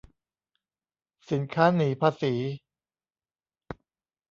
[1.31, 2.33] สินค้าหนีภาษี